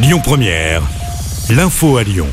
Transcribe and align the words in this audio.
Lyon 0.00 0.20
Première, 0.22 0.82
l'info 1.50 1.96
à 1.96 2.04
Lyon. 2.04 2.28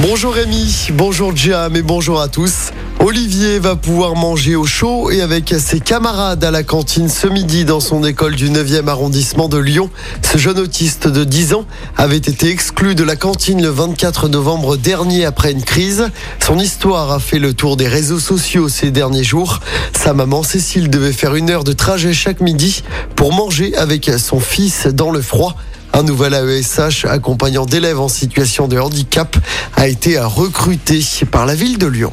Bonjour 0.00 0.32
Rémi, 0.32 0.86
bonjour 0.92 1.34
Jam 1.34 1.74
et 1.74 1.82
bonjour 1.82 2.20
à 2.20 2.28
tous. 2.28 2.70
Olivier 3.00 3.58
va 3.58 3.74
pouvoir 3.74 4.14
manger 4.14 4.54
au 4.54 4.64
chaud 4.64 5.10
et 5.10 5.20
avec 5.20 5.52
ses 5.58 5.80
camarades 5.80 6.44
à 6.44 6.52
la 6.52 6.62
cantine 6.62 7.08
ce 7.08 7.26
midi 7.26 7.64
dans 7.64 7.80
son 7.80 8.04
école 8.04 8.36
du 8.36 8.48
9e 8.48 8.86
arrondissement 8.86 9.48
de 9.48 9.58
Lyon. 9.58 9.90
Ce 10.22 10.38
jeune 10.38 10.60
autiste 10.60 11.08
de 11.08 11.24
10 11.24 11.54
ans 11.54 11.64
avait 11.96 12.16
été 12.16 12.48
exclu 12.48 12.94
de 12.94 13.02
la 13.02 13.16
cantine 13.16 13.60
le 13.60 13.70
24 13.70 14.28
novembre 14.28 14.76
dernier 14.76 15.24
après 15.24 15.50
une 15.50 15.64
crise. 15.64 16.10
Son 16.38 16.60
histoire 16.60 17.10
a 17.10 17.18
fait 17.18 17.40
le 17.40 17.54
tour 17.54 17.76
des 17.76 17.88
réseaux 17.88 18.20
sociaux 18.20 18.68
ces 18.68 18.92
derniers 18.92 19.24
jours. 19.24 19.58
Sa 19.96 20.14
maman 20.14 20.44
Cécile 20.44 20.90
devait 20.90 21.12
faire 21.12 21.34
une 21.34 21.50
heure 21.50 21.64
de 21.64 21.72
trajet 21.72 22.12
chaque 22.12 22.40
midi 22.40 22.84
pour 23.16 23.32
manger 23.32 23.76
avec 23.76 24.08
son 24.16 24.38
fils 24.38 24.86
dans 24.86 25.10
le 25.10 25.22
froid. 25.22 25.56
Un 25.98 26.04
nouvel 26.04 26.32
AESH 26.32 27.06
accompagnant 27.06 27.66
d'élèves 27.66 27.98
en 27.98 28.06
situation 28.06 28.68
de 28.68 28.78
handicap 28.78 29.36
a 29.74 29.88
été 29.88 30.16
recruté 30.16 31.00
par 31.28 31.44
la 31.44 31.56
ville 31.56 31.76
de 31.76 31.88
Lyon. 31.88 32.12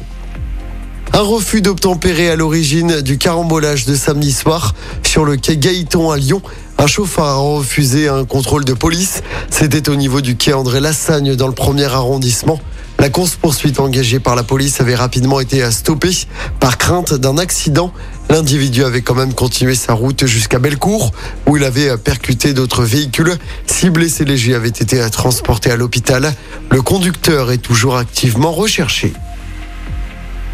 Un 1.12 1.20
refus 1.20 1.60
d'obtempérer 1.60 2.28
à 2.28 2.34
l'origine 2.34 3.00
du 3.00 3.16
carambolage 3.16 3.86
de 3.86 3.94
samedi 3.94 4.32
soir 4.32 4.74
sur 5.04 5.24
le 5.24 5.36
quai 5.36 5.56
Gaëton 5.56 6.10
à 6.10 6.16
Lyon. 6.16 6.42
Un 6.78 6.88
chauffeur 6.88 7.26
a 7.26 7.36
refusé 7.36 8.08
un 8.08 8.24
contrôle 8.24 8.64
de 8.64 8.72
police. 8.72 9.22
C'était 9.50 9.88
au 9.88 9.94
niveau 9.94 10.20
du 10.20 10.36
quai 10.36 10.52
André 10.52 10.80
Lassagne 10.80 11.36
dans 11.36 11.46
le 11.46 11.54
premier 11.54 11.84
arrondissement. 11.84 12.58
La 12.98 13.08
course-poursuite 13.08 13.78
engagée 13.78 14.18
par 14.18 14.34
la 14.34 14.42
police 14.42 14.80
avait 14.80 14.96
rapidement 14.96 15.38
été 15.38 15.70
stoppée 15.70 16.26
par 16.58 16.76
crainte 16.76 17.14
d'un 17.14 17.38
accident. 17.38 17.92
L'individu 18.28 18.84
avait 18.84 19.02
quand 19.02 19.14
même 19.14 19.34
continué 19.34 19.74
sa 19.74 19.92
route 19.92 20.26
jusqu'à 20.26 20.58
Bellecour, 20.58 21.12
où 21.46 21.56
il 21.56 21.64
avait 21.64 21.96
percuté 21.96 22.54
d'autres 22.54 22.82
véhicules. 22.82 23.34
Six 23.66 23.90
blessés 23.90 24.24
légers 24.24 24.54
avaient 24.54 24.68
été 24.68 25.08
transportés 25.10 25.70
à 25.70 25.76
l'hôpital. 25.76 26.34
Le 26.70 26.82
conducteur 26.82 27.52
est 27.52 27.58
toujours 27.58 27.96
activement 27.96 28.52
recherché. 28.52 29.12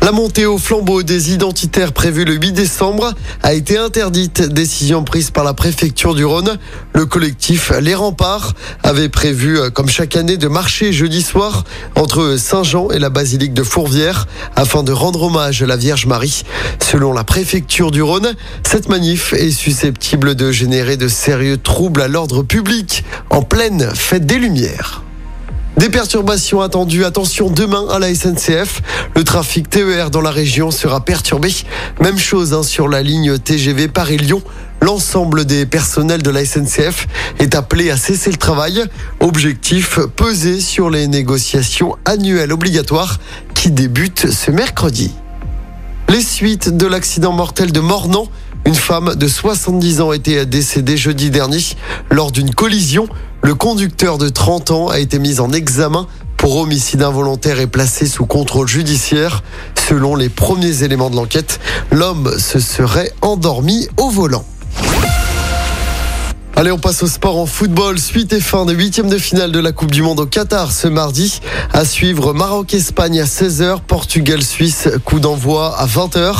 La 0.03 0.11
montée 0.11 0.47
au 0.47 0.59
flambeau 0.59 1.05
des 1.05 1.33
identitaires 1.33 1.93
prévue 1.93 2.25
le 2.25 2.35
8 2.35 2.51
décembre 2.51 3.15
a 3.45 3.55
été 3.55 3.79
interdite. 3.79 4.43
Décision 4.43 5.05
prise 5.05 5.31
par 5.31 5.45
la 5.45 5.55
préfecture 5.55 6.17
du 6.17 6.25
Rhône. 6.25 6.59
Le 6.93 7.07
collectif 7.07 7.71
Les 7.81 7.95
Remparts 7.95 8.55
avait 8.83 9.09
prévu, 9.09 9.61
euh, 9.61 9.71
comme 9.71 9.89
chaque 9.89 10.17
année, 10.17 10.37
de 10.37 10.49
marcher 10.49 10.93
jeudi 10.93 11.23
soir 11.23 11.63
entre 11.95 12.35
Saint-Jean 12.37 12.91
et 12.91 12.99
la 12.99 13.11
basilique 13.11 13.55
de 13.55 13.63
Fourvière 13.63 14.27
afin 14.57 14.83
de 14.83 14.91
rendre 14.91 15.23
hommage 15.23 15.63
à 15.63 15.67
la 15.67 15.77
Vierge 15.77 16.07
Marie. 16.07 16.43
Selon 16.81 17.13
la 17.13 17.23
préfecture 17.23 17.93
du 17.93 18.03
Rhône, 18.03 18.35
cette 18.65 18.89
manif 18.89 19.33
est 19.35 19.53
susceptible 19.53 20.35
de 20.35 20.51
générer 20.51 20.97
de 20.97 21.07
sérieux 21.07 21.59
troubles 21.59 22.03
à 22.03 22.09
l'ordre 22.09 22.43
public 22.43 23.05
en 23.31 23.43
pleine 23.43 23.89
fête 23.95 24.27
des 24.27 24.41
Lumières. 24.41 25.05
Des 25.79 25.89
perturbations 25.89 26.61
attendues. 26.61 27.05
Attention 27.05 27.51
demain 27.51 27.87
à 27.91 27.99
la 27.99 28.15
SNCF. 28.15 28.83
Le 29.17 29.25
trafic 29.25 29.71
TER 29.71 30.11
dans 30.11 30.21
la 30.21 30.31
région 30.31 30.71
sera 30.71 31.05
perturbé. 31.05 31.51
Même 32.01 32.19
chose 32.19 32.53
hein, 32.53 32.63
sur 32.63 32.89
la 32.89 33.03
ligne 33.03 33.39
TGV 33.39 33.89
Paris-Lyon. 33.89 34.43
L'ensemble 34.83 35.45
des 35.45 35.65
personnels 35.65 36.23
de 36.23 36.31
la 36.31 36.45
SNCF 36.45 37.07
est 37.39 37.55
appelé 37.55 37.91
à 37.91 37.97
cesser 37.97 38.31
le 38.31 38.37
travail. 38.37 38.85
Objectif, 39.21 39.99
peser 40.15 40.61
sur 40.61 40.91
les 40.91 41.07
négociations 41.09 41.97
annuelles 42.05 42.53
obligatoires 42.53 43.19
qui 43.55 43.71
débutent 43.71 44.31
ce 44.31 44.51
mercredi. 44.51 45.13
Les 46.09 46.21
suites 46.21 46.77
de 46.77 46.87
l'accident 46.87 47.33
mortel 47.33 47.73
de 47.73 47.81
Mornan. 47.81 48.29
Une 48.65 48.75
femme 48.77 49.17
de 49.17 49.27
70 49.27 50.01
ans 50.01 50.11
a 50.11 50.17
été 50.17 50.47
décédée 50.47 50.97
jeudi 50.97 51.31
dernier 51.31 51.59
lors 52.11 52.31
d'une 52.31 52.55
collision. 52.55 53.09
Le 53.43 53.55
conducteur 53.55 54.19
de 54.19 54.29
30 54.29 54.71
ans 54.71 54.89
a 54.89 55.01
été 55.01 55.19
mis 55.19 55.41
en 55.41 55.53
examen 55.53 56.07
pour 56.37 56.57
homicide 56.57 57.03
involontaire 57.03 57.59
et 57.59 57.67
placé 57.67 58.07
sous 58.07 58.25
contrôle 58.25 58.69
judiciaire. 58.69 59.43
Selon 59.89 60.15
les 60.15 60.29
premiers 60.29 60.85
éléments 60.85 61.11
de 61.11 61.17
l'enquête, 61.17 61.59
l'homme 61.91 62.39
se 62.39 62.61
serait 62.61 63.13
endormi 63.21 63.89
au 63.97 64.11
volant. 64.11 64.45
Allez, 66.55 66.71
on 66.71 66.79
passe 66.79 67.03
au 67.03 67.07
sport 67.07 67.39
en 67.39 67.47
football. 67.47 67.99
Suite 67.99 68.35
et 68.35 68.41
fin 68.41 68.67
des 68.67 68.75
huitièmes 68.75 69.09
de 69.09 69.17
finale 69.17 69.53
de 69.53 69.59
la 69.59 69.73
Coupe 69.73 69.91
du 69.91 70.03
Monde 70.03 70.21
au 70.21 70.27
Qatar 70.27 70.71
ce 70.71 70.87
mardi. 70.87 71.41
À 71.73 71.87
suivre 71.87 72.35
Maroc-Espagne 72.35 73.21
à 73.21 73.25
16h, 73.25 73.81
Portugal-Suisse, 73.81 74.91
coup 75.03 75.19
d'envoi 75.19 75.75
à 75.79 75.87
20h. 75.87 76.35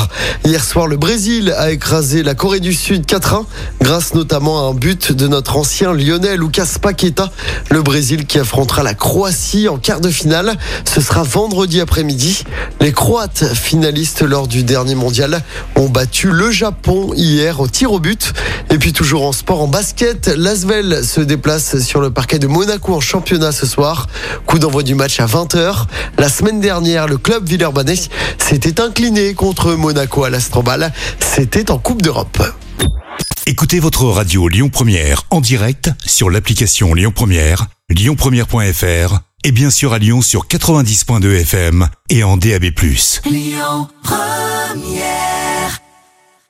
Hier 0.45 0.63
soir, 0.63 0.85
le 0.85 0.97
Brésil 0.97 1.53
a 1.57 1.71
écrasé 1.71 2.21
la 2.21 2.35
Corée 2.35 2.59
du 2.59 2.73
Sud 2.73 3.07
4-1, 3.07 3.45
grâce 3.81 4.13
notamment 4.13 4.67
à 4.67 4.69
un 4.69 4.75
but 4.75 5.11
de 5.11 5.27
notre 5.27 5.57
ancien 5.57 5.93
Lionel 5.93 6.39
Lucas 6.39 6.77
Paqueta. 6.79 7.31
Le 7.71 7.81
Brésil 7.81 8.27
qui 8.27 8.37
affrontera 8.37 8.83
la 8.83 8.93
Croatie 8.93 9.67
en 9.67 9.77
quart 9.77 9.99
de 9.99 10.09
finale. 10.09 10.55
Ce 10.85 11.01
sera 11.01 11.23
vendredi 11.23 11.81
après-midi. 11.81 12.43
Les 12.81 12.91
Croates, 12.91 13.45
finalistes 13.55 14.21
lors 14.21 14.47
du 14.47 14.63
dernier 14.63 14.95
mondial, 14.95 15.41
ont 15.75 15.89
battu 15.89 16.29
le 16.29 16.51
Japon 16.51 17.13
hier 17.15 17.59
au 17.59 17.67
tir 17.67 17.91
au 17.91 17.99
but. 17.99 18.31
Et 18.69 18.77
puis 18.77 18.93
toujours 18.93 19.25
en 19.25 19.31
sport, 19.31 19.61
en 19.61 19.67
basket, 19.67 20.02
L'Asvel 20.35 21.05
se 21.05 21.21
déplace 21.21 21.79
sur 21.79 22.01
le 22.01 22.11
parquet 22.11 22.37
de 22.37 22.47
Monaco 22.47 22.93
en 22.93 22.99
championnat 22.99 23.53
ce 23.53 23.65
soir. 23.65 24.07
Coup 24.45 24.59
d'envoi 24.59 24.83
du 24.83 24.95
match 24.95 25.21
à 25.21 25.25
20h. 25.25 25.85
La 26.17 26.27
semaine 26.27 26.59
dernière, 26.59 27.07
le 27.07 27.17
club 27.17 27.47
Villeurbanais 27.47 27.95
s'était 28.37 28.81
incliné 28.81 29.33
contre 29.33 29.75
Monaco 29.75 30.25
à 30.25 30.29
l'Astrobal. 30.29 30.91
C'était 31.19 31.71
en 31.71 31.77
Coupe 31.77 32.01
d'Europe. 32.01 32.43
Écoutez 33.45 33.79
votre 33.79 34.03
radio 34.05 34.49
Lyon 34.49 34.69
Première 34.69 35.23
en 35.29 35.39
direct 35.39 35.89
sur 36.05 36.29
l'application 36.29 36.93
Lyon 36.93 37.13
Première, 37.15 37.67
lyonpremière.fr 37.89 39.19
et 39.45 39.51
bien 39.53 39.69
sûr 39.69 39.93
à 39.93 39.99
Lyon 39.99 40.21
sur 40.21 40.47
90.2 40.47 41.41
FM 41.41 41.87
et 42.09 42.23
en 42.23 42.35
DAB+. 42.35 42.65
Lyon 43.25 43.87
Première 44.03 45.32